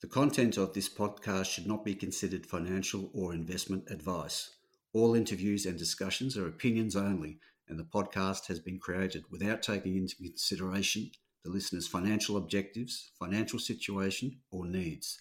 [0.00, 4.50] The content of this podcast should not be considered financial or investment advice.
[4.92, 9.96] All interviews and discussions are opinions only, and the podcast has been created without taking
[9.96, 11.10] into consideration
[11.42, 15.18] the listener's financial objectives, financial situation, or needs.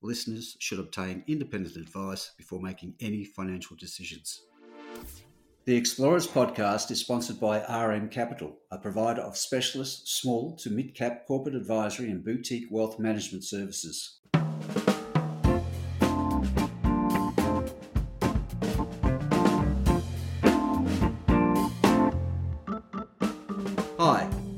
[0.00, 4.42] Listeners should obtain independent advice before making any financial decisions.
[5.64, 10.94] The Explorers podcast is sponsored by RM Capital, a provider of specialist small to mid
[10.94, 14.19] cap corporate advisory and boutique wealth management services.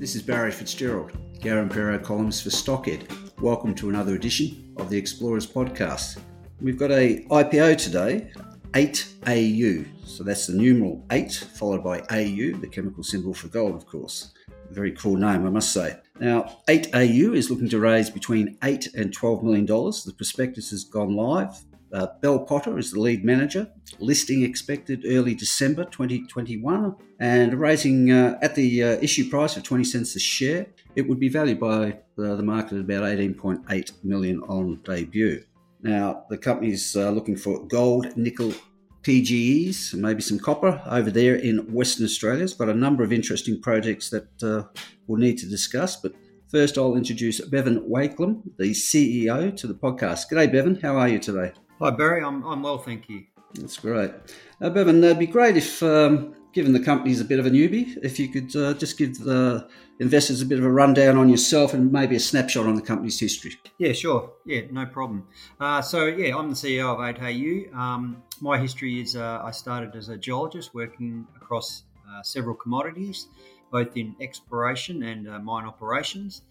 [0.03, 3.07] This is Barry Fitzgerald, Garimpeiro columnist for Stockhead.
[3.41, 6.19] Welcome to another edition of the Explorers podcast.
[6.61, 8.33] We've got a IPO today,
[8.73, 9.87] 8AU.
[10.05, 14.33] So that's the numeral 8 followed by AU, the chemical symbol for gold, of course.
[14.73, 15.97] Very cool name, I must say.
[16.19, 20.03] Now, 8AU is looking to raise between 8 and 12 million dollars.
[20.03, 21.55] The prospectus has gone live.
[21.93, 23.71] Uh, Bell Potter is the lead manager.
[23.99, 29.85] Listing expected early December 2021, and raising uh, at the uh, issue price of 20
[29.85, 30.67] cents a share.
[30.97, 35.45] It would be valued by uh, the market at about 18.8 million on debut.
[35.83, 38.55] Now, the company's uh, looking for gold, nickel,
[39.03, 42.45] PGEs, maybe some copper over there in Western Australia.
[42.45, 44.69] It's got a number of interesting projects that uh,
[45.07, 45.97] we'll need to discuss.
[45.97, 46.15] But
[46.49, 50.31] first, I'll introduce Bevan Wakelam, the CEO, to the podcast.
[50.31, 50.77] G'day, Bevan.
[50.81, 51.53] How are you today?
[51.83, 52.23] Hi, Barry.
[52.23, 53.25] I'm, I'm well, thank you.
[53.55, 54.13] That's great.
[54.61, 57.99] Uh, Bevan, it'd be great if, um, given the company's a bit of a newbie,
[58.05, 61.75] if you could uh, just give the investors a bit of a rundown on yourself
[61.75, 63.57] and maybe a snapshot on the company's history.
[63.79, 64.31] Yeah, sure.
[64.47, 65.27] Yeah, no problem.
[65.59, 67.75] Uh, so, yeah, I'm the CEO of 8AU.
[67.75, 73.27] Um, my history is uh, I started as a geologist working across uh, several commodities,
[73.73, 76.43] both in exploration and uh, mine operations,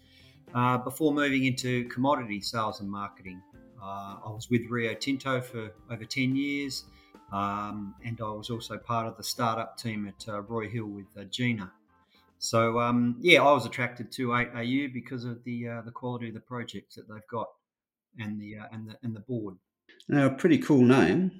[0.54, 3.40] uh, before moving into commodity sales and marketing.
[3.82, 6.84] Uh, I was with Rio Tinto for over 10 years,
[7.32, 11.06] um, and I was also part of the startup team at uh, Roy Hill with
[11.18, 11.72] uh, Gina.
[12.38, 16.34] So um, yeah, I was attracted to 8AU because of the uh, the quality of
[16.34, 17.48] the projects that they've got
[18.18, 19.56] and the uh, and the and the board.
[20.08, 21.30] Now, a pretty cool name.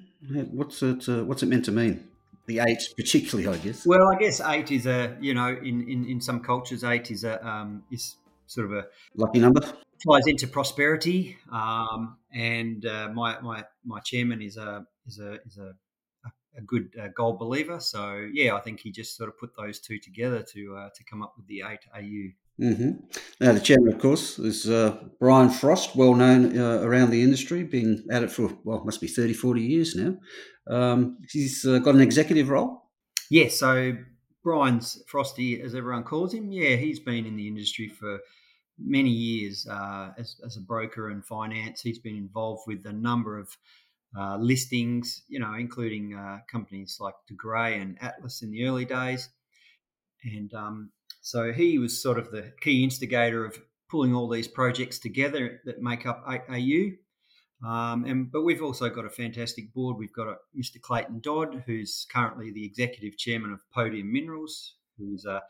[0.51, 1.07] What's it?
[1.07, 2.07] Uh, what's it meant to mean?
[2.45, 3.85] The eight, particularly, I guess.
[3.85, 7.23] Well, I guess eight is a you know in in, in some cultures eight is
[7.23, 8.15] a um, is
[8.47, 11.37] sort of a lucky number ties into prosperity.
[11.51, 15.73] Um, and uh, my my my chairman is a is a is a
[16.57, 17.79] a good uh, gold believer.
[17.79, 21.03] So yeah, I think he just sort of put those two together to uh, to
[21.03, 22.33] come up with the eight AU.
[22.61, 22.91] Mm-hmm.
[23.41, 27.63] Now the chairman, of course, is uh, Brian Frost, well known uh, around the industry,
[27.63, 30.17] been at it for well, must be 30, 40 years now.
[30.69, 32.89] Um, he's uh, got an executive role.
[33.31, 33.97] Yeah, so
[34.43, 36.51] Brian's Frosty, as everyone calls him.
[36.51, 38.19] Yeah, he's been in the industry for
[38.79, 41.81] many years uh, as, as a broker and finance.
[41.81, 43.55] He's been involved with a number of
[44.17, 48.85] uh, listings, you know, including uh, companies like De Grey and Atlas in the early
[48.85, 49.29] days.
[50.23, 50.91] And um,
[51.21, 53.57] so he was sort of the key instigator of
[53.89, 56.91] pulling all these projects together that make up AU.
[57.65, 59.97] Um, and but we've also got a fantastic board.
[59.97, 60.81] We've got a, Mr.
[60.81, 65.41] Clayton Dodd, who's currently the executive chairman of Podium Minerals, who's a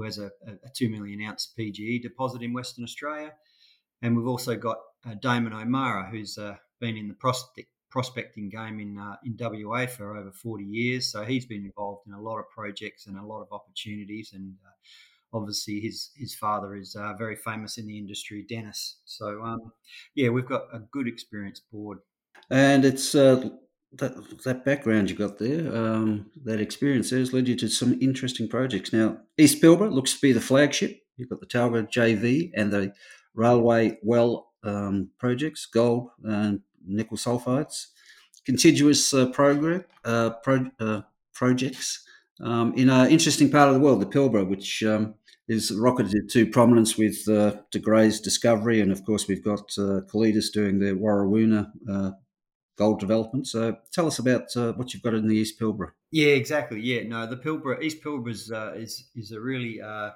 [0.00, 3.32] who has a, a 2 million ounce PGE deposit in Western Australia.
[4.02, 8.80] And we've also got uh, Damon O'Meara, who's uh, been in the prospect, prospecting game
[8.80, 11.10] in, uh, in WA for over 40 years.
[11.12, 14.30] So he's been involved in a lot of projects and a lot of opportunities.
[14.32, 19.00] And uh, obviously, his, his father is uh, very famous in the industry, Dennis.
[19.04, 19.72] So, um,
[20.14, 21.98] yeah, we've got a good experienced board.
[22.50, 23.50] And it's uh,
[23.94, 27.98] that that background you got there, um, that experience there has led you to some
[28.00, 28.92] interesting projects.
[28.92, 31.00] Now, East Pilbara looks to be the flagship.
[31.16, 32.92] You've got the Talga JV and the
[33.34, 37.86] Railway Well um, projects, gold and nickel sulfides.
[38.44, 39.30] Contiguous uh,
[40.04, 41.02] uh, pro, uh,
[41.34, 42.04] projects
[42.42, 45.14] um, in an interesting part of the world, the Pilbara, which um,
[45.48, 50.00] is rocketed to prominence with uh, De Grey's discovery, and of course we've got uh,
[50.52, 52.10] doing their Warrawoona uh,
[52.80, 53.46] gold development.
[53.46, 55.90] So tell us about uh, what you've got in the East Pilbara.
[56.10, 56.80] Yeah, exactly.
[56.80, 60.10] Yeah, no, the Pilbara East Pilbara is uh, is, is a really uh,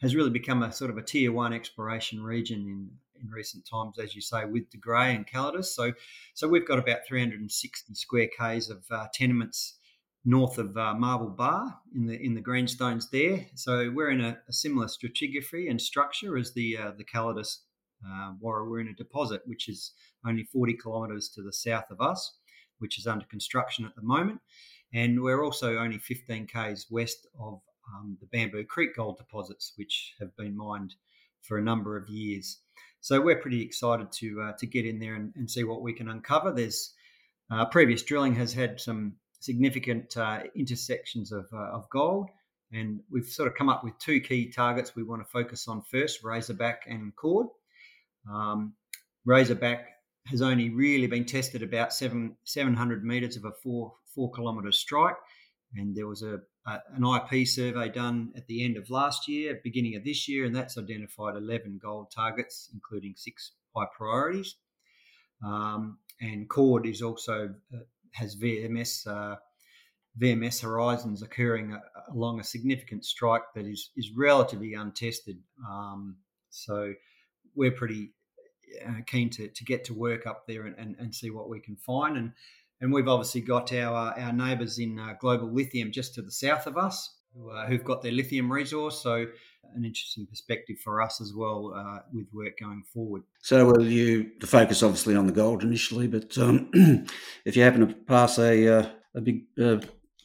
[0.00, 3.98] has really become a sort of a tier one exploration region in in recent times,
[3.98, 5.66] as you say, with De Grey and Calidus.
[5.66, 5.92] So
[6.34, 9.74] so we've got about 360 square k's of uh, tenements
[10.24, 13.46] north of uh, Marble Bar in the in the greenstones there.
[13.56, 17.58] So we're in a, a similar stratigraphy and structure as the uh, the Calidus
[18.06, 19.92] uh, Warrawoona deposit, which is
[20.26, 22.38] only 40 kilometres to the south of us,
[22.78, 24.40] which is under construction at the moment.
[24.94, 27.60] And we're also only 15 k's west of
[27.94, 30.94] um, the Bamboo Creek gold deposits, which have been mined
[31.42, 32.60] for a number of years.
[33.00, 35.92] So we're pretty excited to uh, to get in there and, and, see what we
[35.92, 36.50] can uncover.
[36.50, 36.92] There's
[37.50, 42.28] uh, previous drilling has had some significant uh, intersections of, uh, of gold,
[42.72, 45.82] and we've sort of come up with two key targets we want to focus on
[45.82, 47.46] first: Razorback and Chord.
[48.32, 48.74] Um,
[49.24, 49.88] Razorback
[50.26, 55.16] has only really been tested about seven 700 meters of a four four kilometer strike,
[55.74, 59.60] and there was a, a, an IP survey done at the end of last year,
[59.62, 64.56] beginning of this year, and that's identified 11 gold targets, including six high priorities.
[65.44, 67.78] Um, and Chord is also uh,
[68.12, 69.36] has VMS uh,
[70.20, 71.80] VMS horizons occurring uh,
[72.12, 75.38] along a significant strike that is is relatively untested.
[75.68, 76.16] Um,
[76.50, 76.94] so
[77.54, 78.12] we're pretty
[78.86, 81.60] uh, keen to, to get to work up there and, and, and see what we
[81.60, 82.16] can find.
[82.16, 82.32] And
[82.80, 86.66] and we've obviously got our our neighbours in uh, Global Lithium just to the south
[86.66, 89.02] of us, who, uh, who've got their lithium resource.
[89.02, 89.26] So
[89.74, 93.22] an interesting perspective for us as well uh, with work going forward.
[93.42, 96.70] So will you the focus obviously on the gold initially, but um,
[97.44, 99.78] if you happen to pass a uh, a big uh,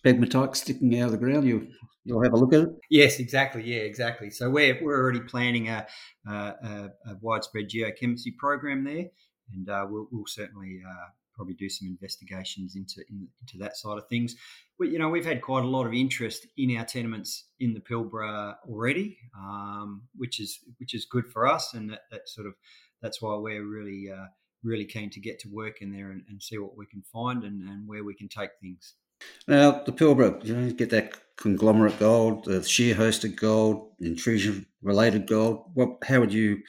[0.05, 1.67] pegmatite sticking out of the ground, you
[2.03, 2.69] you'll have a look at it.
[2.89, 3.63] Yes, exactly.
[3.63, 4.29] Yeah, exactly.
[4.29, 5.87] So we're we're already planning a,
[6.27, 9.05] a, a widespread geochemistry program there,
[9.53, 13.97] and uh, we'll, we'll certainly uh, probably do some investigations into in, into that side
[13.97, 14.35] of things.
[14.77, 17.79] But you know, we've had quite a lot of interest in our tenements in the
[17.79, 22.53] Pilbara already, um, which is which is good for us, and that, that sort of
[23.01, 24.27] that's why we're really uh,
[24.63, 27.43] really keen to get to work in there and, and see what we can find
[27.43, 28.95] and, and where we can take things.
[29.47, 35.27] Now, the Pilbara, you know, get that conglomerate gold, the shear hosted gold, intrusion related
[35.27, 35.65] gold.
[35.73, 35.97] What?
[36.03, 36.59] How would you?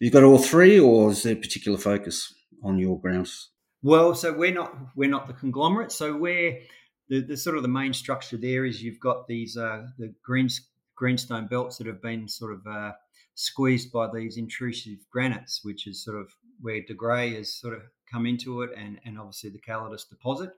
[0.00, 2.32] You got all three, or is there a particular focus
[2.62, 3.50] on your grounds?
[3.82, 5.92] Well, so we're not we're not the conglomerate.
[5.92, 6.60] So we're
[7.08, 10.48] the, the sort of the main structure there is you've got these uh, the green
[10.96, 12.92] greenstone belts that have been sort of uh,
[13.34, 16.28] squeezed by these intrusive granites, which is sort of
[16.60, 20.50] where De Grey has sort of come into it, and and obviously the Calidus deposit.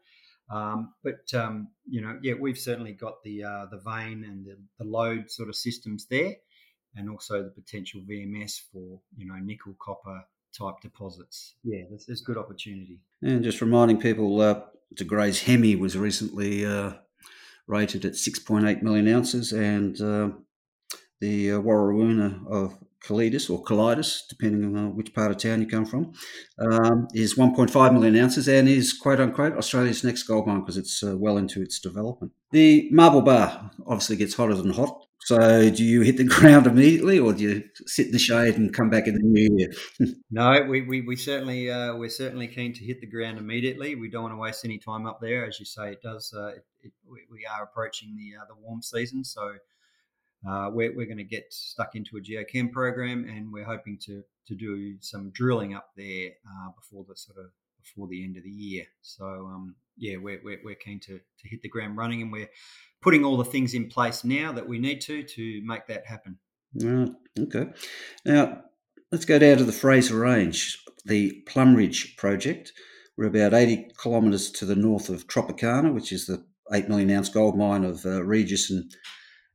[0.50, 4.56] Um, but um, you know, yeah, we've certainly got the uh, the vein and the,
[4.78, 6.36] the lode sort of systems there,
[6.94, 10.22] and also the potential VMS for you know nickel, copper,
[10.56, 11.54] type deposits.
[11.64, 13.00] Yeah, there's, there's good opportunity.
[13.22, 14.60] And just reminding people, uh,
[14.94, 16.92] De Grey's Hemi was recently uh,
[17.66, 20.30] rated at 6.8 million ounces, and uh,
[21.20, 25.66] the uh, Warrawoona of Calidus or colitis, depending on uh, which part of town you
[25.66, 26.12] come from,
[26.58, 31.02] um, is 1.5 million ounces and is quote unquote Australia's next gold mine because it's
[31.02, 32.32] uh, well into its development.
[32.50, 35.06] The marble bar obviously gets hotter than hot.
[35.20, 38.72] So, do you hit the ground immediately, or do you sit in the shade and
[38.72, 39.72] come back in the new year?
[40.30, 43.96] no, we, we, we certainly uh, we're certainly keen to hit the ground immediately.
[43.96, 45.92] We don't want to waste any time up there, as you say.
[45.92, 46.32] It does.
[46.32, 46.92] Uh, it, it,
[47.28, 49.54] we are approaching the uh, the warm season, so
[50.48, 54.22] uh, we're, we're going to get stuck into a geochem program, and we're hoping to
[54.48, 57.46] to do some drilling up there uh, before the sort of
[57.82, 58.84] before the end of the year.
[59.02, 62.50] So um, yeah, we're, we're, we're keen to to hit the ground running, and we're
[63.02, 66.38] putting all the things in place now that we need to to make that happen.
[67.38, 67.66] Okay.
[68.24, 68.62] Now
[69.10, 72.72] let's go down to the Fraser Range, the Plumridge project.
[73.16, 77.30] We're about 80 kilometres to the north of Tropicana, which is the 8 million ounce
[77.30, 78.92] gold mine of uh, Regis and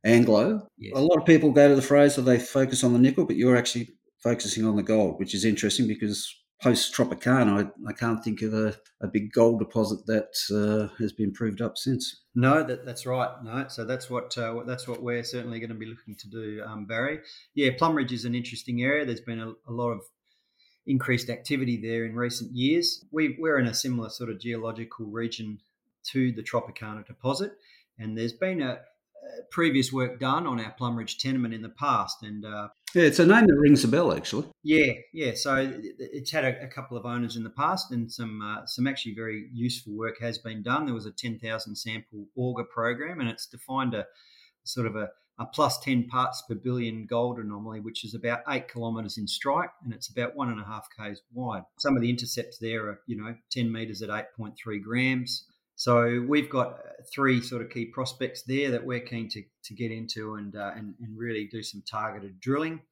[0.04, 0.66] Anglo.
[0.78, 0.92] Yes.
[0.96, 3.56] A lot of people go to the Fraser, they focus on the nickel, but you're
[3.56, 3.90] actually
[4.22, 8.54] focusing on the gold, which is interesting because post Tropicana, I, I, can't think of
[8.54, 12.22] a, a big gold deposit that uh, has been proved up since.
[12.34, 13.30] No, that, that's right.
[13.42, 16.62] No, so that's what uh, that's what we're certainly going to be looking to do,
[16.64, 17.20] um, Barry.
[17.54, 19.04] Yeah, Plumridge is an interesting area.
[19.04, 20.02] There's been a, a lot of
[20.86, 23.04] increased activity there in recent years.
[23.10, 25.58] We, we're in a similar sort of geological region
[26.12, 27.52] to the Tropicana deposit,
[27.98, 28.78] and there's been a,
[29.50, 33.26] previous work done on our Plumridge tenement in the past, and uh, yeah, it's a
[33.26, 34.46] name that rings a bell, actually.
[34.62, 35.32] Yeah, yeah.
[35.34, 38.86] So it's had a, a couple of owners in the past, and some uh, some
[38.86, 40.84] actually very useful work has been done.
[40.84, 44.06] There was a ten thousand sample auger program, and it's defined a
[44.64, 48.68] sort of a, a plus ten parts per billion gold anomaly, which is about eight
[48.68, 51.62] kilometres in strike, and it's about one and a half k's wide.
[51.78, 55.46] Some of the intercepts there are, you know, ten metres at eight point three grams.
[55.82, 59.74] So we've got uh, three sort of key prospects there that we're keen to, to
[59.74, 62.82] get into and, uh, and, and really do some targeted drilling.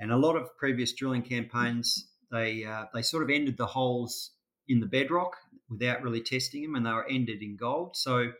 [0.00, 4.32] And a lot of previous drilling campaigns, they uh, they sort of ended the holes
[4.66, 5.36] in the bedrock
[5.70, 7.94] without really testing them, and they were ended in gold.
[7.94, 8.32] So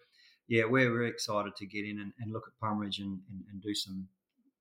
[0.49, 3.63] yeah, we're very excited to get in and, and look at Plumridge and, and, and,
[3.63, 4.09] do some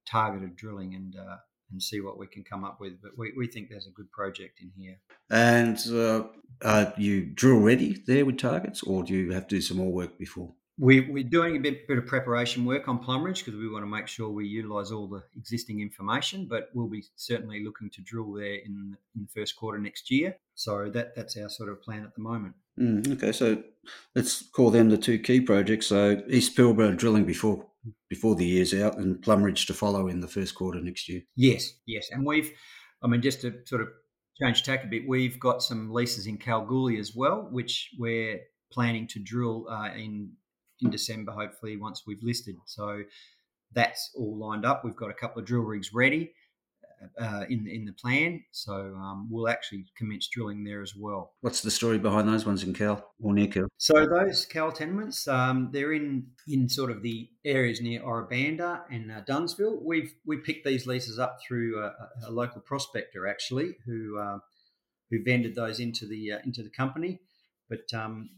[0.07, 1.37] targeted drilling and uh,
[1.71, 3.01] and see what we can come up with.
[3.01, 4.99] But we, we think there's a good project in here.
[5.29, 6.23] And uh,
[6.63, 9.91] are you drill ready there with targets, or do you have to do some more
[9.91, 10.53] work before?
[10.81, 13.87] we, we're doing a bit, bit of preparation work on Plumridge because we want to
[13.89, 16.47] make sure we utilise all the existing information.
[16.49, 20.35] But we'll be certainly looking to drill there in, in the first quarter next year.
[20.55, 22.55] So that that's our sort of plan at the moment.
[22.79, 23.61] Mm, okay, so
[24.15, 25.85] let's call them the two key projects.
[25.85, 27.65] So East Pilbara drilling before
[28.09, 31.21] before the year's out, and Plumridge to follow in the first quarter next year.
[31.35, 32.51] Yes, yes, and we've,
[33.03, 33.89] I mean, just to sort of
[34.41, 38.39] change tack a bit, we've got some leases in Kalgoorlie as well, which we're
[38.71, 40.31] planning to drill uh, in
[40.81, 42.55] in December, hopefully once we've listed.
[42.65, 43.03] So
[43.73, 44.83] that's all lined up.
[44.83, 46.33] We've got a couple of drill rigs ready
[47.19, 51.33] uh, in in the plan, so um, we'll actually commence drilling there as well.
[51.41, 53.67] What's the story behind those ones in Cal or near Cal?
[53.77, 58.83] So those Cal tenements, um, they're in in sort of the areas near Ora Banda
[58.91, 59.81] and uh, Dunnsville.
[59.83, 61.93] We've we picked these leases up through a,
[62.27, 64.39] a local prospector actually who uh,
[65.09, 67.19] who vended those into the uh, into the company,
[67.69, 68.29] but um,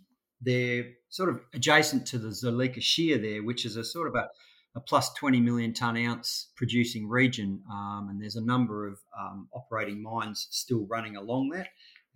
[0.42, 4.30] they're sort of adjacent to the Zuleika Shear there, which is a sort of a
[4.76, 9.48] a plus 20 million ton ounce producing region, um, and there's a number of um,
[9.54, 11.68] operating mines still running along that,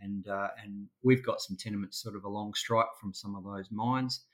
[0.02, 3.70] and uh, and we've got some tenements sort of along strike from some of those
[3.72, 4.26] mines,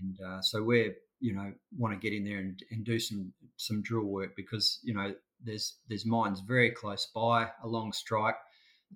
[0.00, 3.32] and uh, so we're you know want to get in there and, and do some
[3.56, 8.36] some drill work because you know there's there's mines very close by along strike,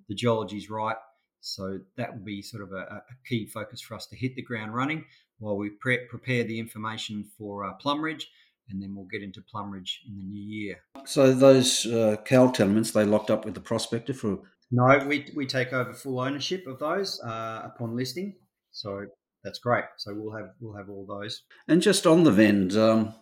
[0.09, 0.97] the geology's right,
[1.41, 4.43] so that will be sort of a, a key focus for us to hit the
[4.43, 5.05] ground running
[5.39, 8.25] while we pre- prepare the information for uh, Plumridge
[8.73, 10.76] and then we'll get into Plumridge in the new year.
[11.05, 14.41] So those uh, Cal tenements, they locked up with the prospector for?
[14.71, 18.35] No, we, we take over full ownership of those uh, upon listing.
[18.71, 19.07] So
[19.45, 19.85] that's great.
[19.99, 21.43] So we'll have we'll have all those.
[21.69, 23.14] And just on the vend, um,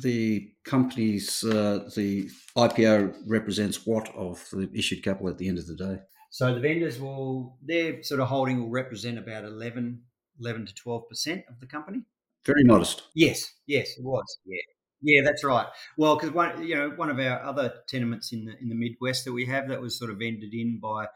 [0.00, 5.66] the company's uh, the IPO represents what of the issued capital at the end of
[5.66, 5.98] the day?
[6.30, 10.02] So the vendors will their sort of holding will represent about 11,
[10.40, 12.02] 11 to twelve percent of the company.
[12.44, 13.04] Very modest.
[13.14, 14.38] Yes, yes, it was.
[14.44, 14.60] Yeah,
[15.04, 15.66] yeah, that's right.
[15.98, 19.24] Well, because one, you know, one of our other tenements in the in the Midwest
[19.26, 21.06] that we have that was sort of ended in by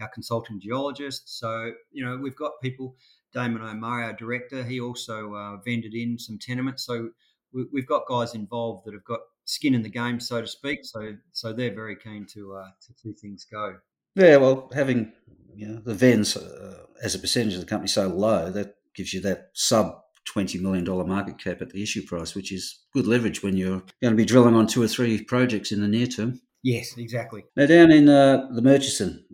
[0.00, 1.38] our consulting geologist.
[1.38, 2.96] So you know, we've got people.
[3.34, 6.86] Damon O'Meara, our director, he also uh, vended in some tenements.
[6.86, 7.10] So
[7.52, 10.80] we, have got guys involved that have got skin in the game, so to speak.
[10.84, 13.76] So so they're very keen to uh, to see things go.
[14.14, 15.12] Yeah, well, having
[15.54, 19.12] you know the vends uh, as a percentage of the company so low, that gives
[19.12, 20.00] you that sub
[20.34, 24.12] $20 million market cap at the issue price, which is good leverage when you're going
[24.12, 26.40] to be drilling on two or three projects in the near term.
[26.62, 27.44] Yes, exactly.
[27.56, 29.24] Now, down in uh, the Murchison,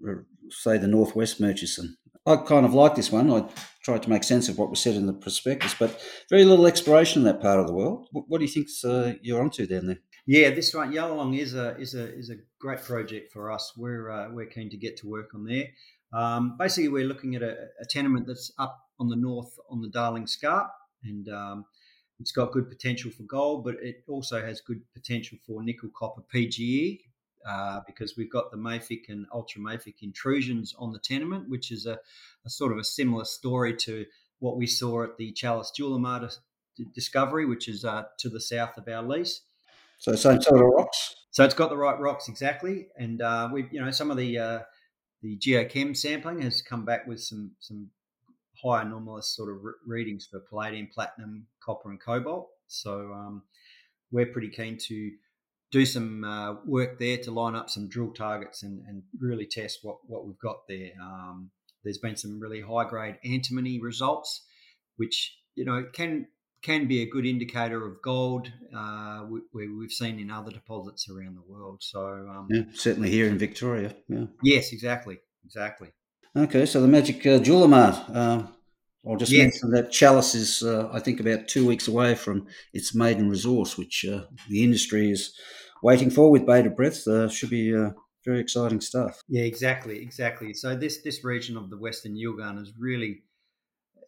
[0.50, 1.96] say the Northwest Murchison,
[2.26, 3.30] I kind of like this one.
[3.30, 3.46] I
[3.82, 7.20] tried to make sense of what was said in the prospectus, but very little exploration
[7.20, 8.08] in that part of the world.
[8.12, 9.98] What, what do you think uh, you're onto down there?
[10.26, 13.74] Yeah, this one, Yallalong, is a is a is a great project for us.
[13.76, 15.66] We're uh, we're keen to get to work on there.
[16.14, 19.88] Um, basically, we're looking at a, a, tenement that's up on the north on the
[19.88, 20.70] Darling Scarp
[21.04, 21.64] and um,
[22.20, 26.22] it's got good potential for gold, but it also has good potential for nickel copper
[26.34, 27.00] PGE
[27.46, 31.98] uh, because we've got the mafic and ultramafic intrusions on the tenement, which is a,
[32.44, 34.06] a, sort of a similar story to
[34.38, 36.34] what we saw at the Chalice Julimar
[36.94, 39.42] discovery, which is uh, to the south of our lease.
[39.98, 41.16] So same sort of rocks.
[41.30, 44.38] So it's got the right rocks exactly, and uh, we, you know, some of the
[44.38, 44.58] uh,
[45.22, 47.90] the geochem sampling has come back with some some
[48.64, 52.48] high anomalous sort of re- readings for palladium, platinum, copper, and cobalt.
[52.66, 53.42] So um,
[54.10, 55.10] we're pretty keen to
[55.70, 59.80] do some uh, work there to line up some drill targets and, and really test
[59.82, 60.90] what, what we've got there.
[61.02, 61.50] Um,
[61.82, 64.44] there's been some really high grade antimony results,
[64.96, 66.26] which you know can
[66.62, 71.36] can be a good indicator of gold, uh, we, have seen in other deposits around
[71.36, 71.82] the world.
[71.82, 73.94] So um, yeah, certainly here in Victoria.
[74.08, 74.24] Yeah.
[74.42, 75.90] Yes, exactly, exactly.
[76.36, 78.14] Okay, so the Magic uh, Julimar.
[78.14, 78.48] Um,
[79.06, 79.42] I'll just yes.
[79.42, 83.78] mention that Chalice is, uh, I think, about two weeks away from its maiden resource,
[83.78, 85.34] which uh, the industry is
[85.82, 87.06] waiting for with bated breath.
[87.06, 87.90] Uh, should be uh,
[88.24, 89.22] very exciting stuff.
[89.28, 90.54] Yeah, exactly, exactly.
[90.54, 93.22] So this this region of the Western Yilgarn is really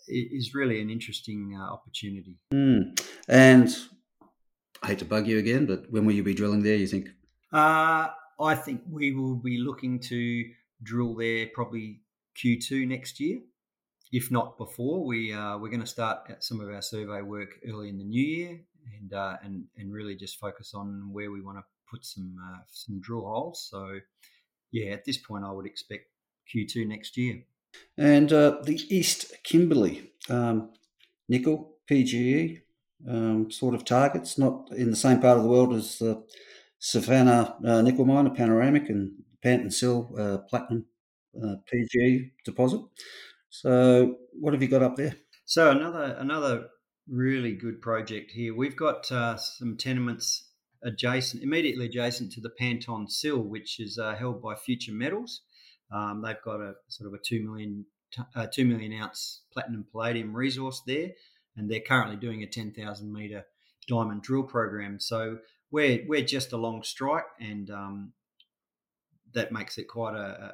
[0.08, 2.38] is really an interesting uh, opportunity.
[2.52, 2.98] Mm.
[3.28, 3.76] And
[4.82, 6.76] I hate to bug you again, but when will you be drilling there?
[6.76, 7.08] You think?
[7.52, 8.08] Uh,
[8.40, 10.44] I think we will be looking to
[10.82, 12.00] drill there probably
[12.42, 13.40] Q2 next year.
[14.12, 17.88] If not before, we uh, we're going to start some of our survey work early
[17.88, 18.60] in the new year,
[19.00, 22.58] and uh, and and really just focus on where we want to put some uh,
[22.70, 23.66] some drill holes.
[23.70, 23.98] So,
[24.70, 26.04] yeah, at this point, I would expect
[26.54, 27.42] Q2 next year.
[27.98, 30.70] And uh, the East Kimberley um,
[31.28, 32.60] nickel PGE
[33.08, 36.24] um, sort of targets, not in the same part of the world as the
[36.78, 39.12] Savannah uh, nickel mine, a panoramic, and
[39.42, 40.86] Panton Sill uh, platinum
[41.42, 42.80] uh, PG deposit.
[43.50, 45.16] So, what have you got up there?
[45.48, 46.66] So another another
[47.08, 48.54] really good project here.
[48.54, 50.50] We've got uh, some tenements
[50.82, 55.42] adjacent, immediately adjacent to the Panton Sill, which is uh, held by Future Metals.
[55.92, 57.86] Um, they've got a sort of a two million
[58.34, 61.10] uh, two million ounce platinum palladium resource there,
[61.56, 63.46] and they're currently doing a ten thousand meter
[63.88, 64.98] diamond drill program.
[64.98, 65.38] So
[65.70, 68.12] we're we're just along strike, and um,
[69.32, 70.52] that makes it quite a, a,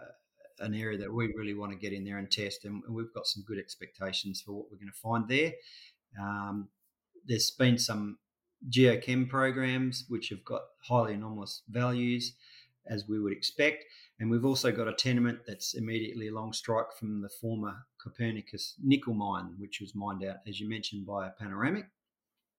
[0.63, 2.65] an area that we really want to get in there and test.
[2.65, 5.53] And we've got some good expectations for what we're going to find there.
[6.21, 6.69] Um,
[7.27, 8.19] there's been some
[8.71, 12.35] geochem programs which have got highly anomalous values,
[12.87, 13.85] as we would expect.
[14.21, 19.15] And we've also got a tenement that's immediately along strike from the former Copernicus nickel
[19.15, 21.87] mine, which was mined out, as you mentioned, by a panoramic.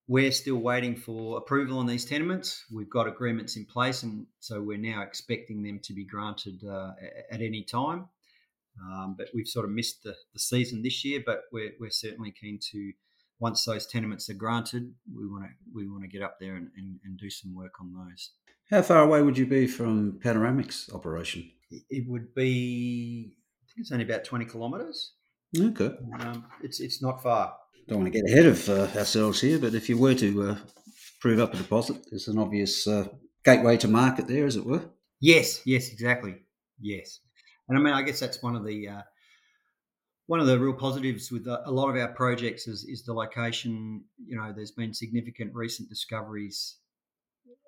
[0.08, 2.66] We're still waiting for approval on these tenements.
[2.72, 6.92] We've got agreements in place, and so we're now expecting them to be granted uh,
[7.32, 8.10] at any time.
[8.82, 12.32] Um, but we've sort of missed the, the season this year, but we're, we're certainly
[12.32, 12.92] keen to
[13.40, 16.70] once those tenements are granted, we want to we want to get up there and,
[16.78, 18.32] and, and, do some work on those.
[18.70, 21.52] How far away would you be from Panoramic's operation?
[21.90, 25.12] It would be, I think it's only about twenty kilometres.
[25.60, 27.54] Okay, um, it's it's not far.
[27.88, 30.56] Don't want to get ahead of uh, ourselves here, but if you were to uh,
[31.20, 33.08] prove up a deposit, there's an obvious uh,
[33.44, 34.84] gateway to market there, as it were.
[35.20, 36.36] Yes, yes, exactly.
[36.80, 37.20] Yes,
[37.68, 39.02] and I mean, I guess that's one of the uh,
[40.28, 44.04] one of the real positives with a lot of our projects is, is the location.
[44.26, 46.78] You know, there's been significant recent discoveries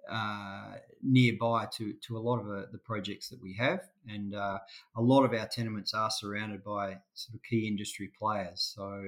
[0.10, 4.60] uh, nearby to to a lot of the, the, projects that we have, and uh,
[4.95, 8.74] a lot of our tenements are surrounded by sort of key industry players.
[8.75, 9.03] So,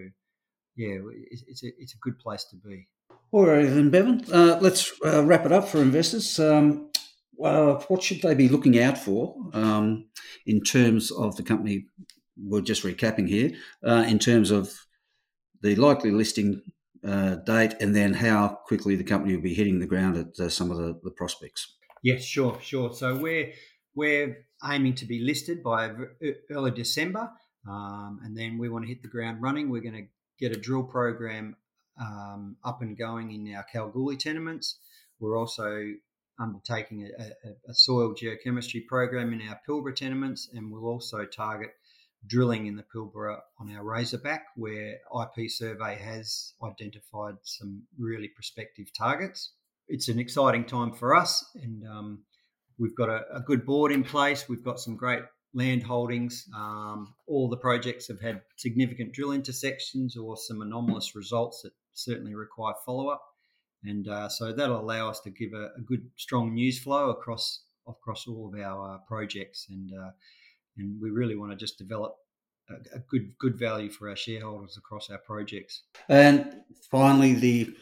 [0.77, 0.99] yeah,
[1.31, 2.87] it's, it's a it's a good place to be.
[3.31, 4.23] All right, then, Bevan.
[4.31, 6.39] Uh, let's uh, wrap it up for investors.
[6.39, 6.91] Um,
[7.35, 10.07] well, what should they be looking out for um,
[10.45, 11.87] in terms of the company
[12.35, 13.51] we're just recapping here
[13.85, 14.71] uh, in terms of
[15.61, 16.61] the likely listing
[17.05, 20.49] uh, date and then how quickly the company will be hitting the ground at uh,
[20.49, 21.75] some of the, the, prospects.
[22.03, 22.93] Yes, sure, sure.
[22.93, 23.53] So we're
[23.95, 25.91] we're aiming to be listed by
[26.51, 27.31] early December,
[27.67, 29.69] um, and then we want to hit the ground running.
[29.69, 30.07] We're going to
[30.39, 31.55] get a drill program
[31.99, 34.79] um, up and going in our Kalgoorlie tenements.
[35.19, 35.93] We're also
[36.39, 41.71] undertaking a, a, a soil geochemistry program in our Pilbara tenements, and we'll also target
[42.25, 48.87] drilling in the Pilbara on our Razorback, where IP Survey has identified some really prospective
[48.93, 49.53] targets.
[49.87, 52.23] It's an exciting time for us, and um,
[52.77, 54.49] we've got a, a, good board in place.
[54.49, 55.21] We've got some great
[55.57, 56.47] land holdings.
[56.55, 62.35] Um, all the projects have had significant drill intersections or some anomalous results that certainly
[62.35, 63.23] require follow up.
[63.83, 67.63] And uh, so that'll allow us to give a, a, good, strong news flow across
[67.87, 69.67] across all of our uh, projects.
[69.69, 70.11] And uh,
[70.77, 72.15] and we really want to just develop
[72.69, 75.83] a, a good good value for our shareholders across our projects.
[76.09, 77.75] And finally, the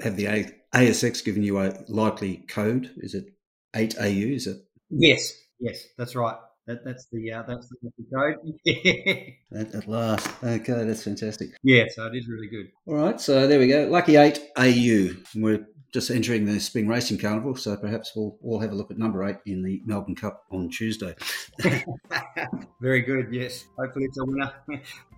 [0.00, 2.90] have the ASX given you a likely code?
[2.98, 3.34] Is it
[3.74, 4.34] eight AU?
[4.34, 4.58] Is it?
[4.90, 6.36] Yes, yes, that's right.
[6.66, 9.36] That, that's the uh, that's the, code.
[9.54, 11.50] at, at, last, okay, that's fantastic.
[11.62, 12.72] Yeah, so it is really good.
[12.86, 13.86] All right, so there we go.
[13.88, 15.14] Lucky eight AU.
[15.36, 18.98] We're just entering the spring racing carnival, so perhaps we'll all have a look at
[18.98, 21.14] number eight in the Melbourne Cup on Tuesday.
[22.80, 23.28] very good.
[23.30, 24.52] Yes, hopefully it's a winner.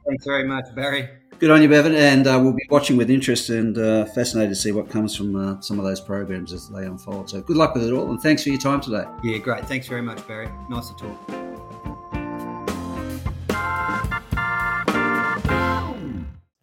[0.07, 1.09] Thanks very much, Barry.
[1.39, 4.57] Good on you, Bevan, and uh, we'll be watching with interest and uh, fascinated to
[4.57, 7.31] see what comes from uh, some of those programs as they unfold.
[7.31, 9.05] So good luck with it all, and thanks for your time today.
[9.23, 9.65] Yeah, great.
[9.67, 10.49] Thanks very much, Barry.
[10.69, 11.39] Nice to talk.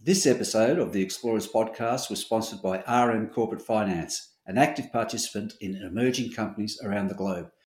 [0.01, 5.53] This episode of the Explorers podcast was sponsored by RM Corporate Finance, an active participant
[5.61, 7.47] in emerging companies around the globe.